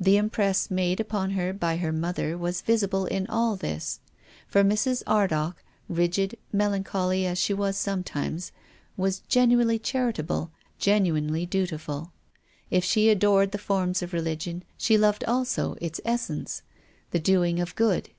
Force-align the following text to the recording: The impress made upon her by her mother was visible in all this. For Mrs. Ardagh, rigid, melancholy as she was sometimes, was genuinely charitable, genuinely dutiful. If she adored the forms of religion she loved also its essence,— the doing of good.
The 0.00 0.16
impress 0.16 0.72
made 0.72 0.98
upon 0.98 1.30
her 1.38 1.52
by 1.52 1.76
her 1.76 1.92
mother 1.92 2.36
was 2.36 2.62
visible 2.62 3.06
in 3.06 3.28
all 3.28 3.54
this. 3.54 4.00
For 4.48 4.64
Mrs. 4.64 5.04
Ardagh, 5.06 5.54
rigid, 5.88 6.36
melancholy 6.52 7.26
as 7.26 7.38
she 7.38 7.54
was 7.54 7.76
sometimes, 7.76 8.50
was 8.96 9.20
genuinely 9.28 9.78
charitable, 9.78 10.50
genuinely 10.80 11.46
dutiful. 11.46 12.10
If 12.72 12.82
she 12.84 13.08
adored 13.08 13.52
the 13.52 13.56
forms 13.56 14.02
of 14.02 14.12
religion 14.12 14.64
she 14.76 14.98
loved 14.98 15.22
also 15.28 15.76
its 15.80 16.00
essence,— 16.04 16.62
the 17.12 17.20
doing 17.20 17.60
of 17.60 17.76
good. 17.76 18.10